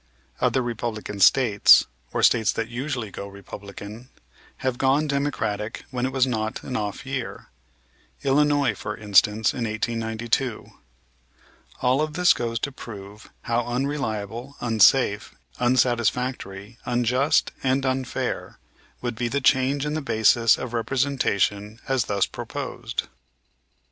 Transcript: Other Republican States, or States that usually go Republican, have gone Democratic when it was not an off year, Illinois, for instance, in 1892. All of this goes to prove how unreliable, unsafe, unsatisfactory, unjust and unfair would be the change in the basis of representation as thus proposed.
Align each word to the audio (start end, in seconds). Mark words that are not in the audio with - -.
Other 0.39 0.63
Republican 0.63 1.19
States, 1.19 1.85
or 2.11 2.23
States 2.23 2.51
that 2.53 2.69
usually 2.69 3.11
go 3.11 3.27
Republican, 3.27 4.09
have 4.65 4.79
gone 4.79 5.05
Democratic 5.05 5.83
when 5.91 6.07
it 6.07 6.11
was 6.11 6.25
not 6.25 6.63
an 6.63 6.75
off 6.75 7.05
year, 7.05 7.49
Illinois, 8.23 8.73
for 8.73 8.97
instance, 8.97 9.53
in 9.53 9.65
1892. 9.65 10.71
All 11.83 12.01
of 12.01 12.13
this 12.13 12.33
goes 12.33 12.57
to 12.61 12.71
prove 12.71 13.29
how 13.43 13.63
unreliable, 13.67 14.55
unsafe, 14.59 15.35
unsatisfactory, 15.59 16.79
unjust 16.83 17.51
and 17.61 17.85
unfair 17.85 18.57
would 19.01 19.13
be 19.13 19.27
the 19.27 19.39
change 19.39 19.85
in 19.85 19.93
the 19.93 20.01
basis 20.01 20.57
of 20.57 20.73
representation 20.73 21.79
as 21.87 22.05
thus 22.05 22.25
proposed. 22.25 23.03